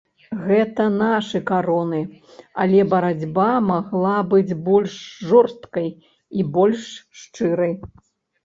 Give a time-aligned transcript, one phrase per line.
[0.45, 1.99] Гэта нашы кароны,
[2.63, 4.97] але барацьба магла быць больш
[5.33, 5.87] жорсткай
[6.37, 6.83] і больш
[7.27, 7.73] шчырай.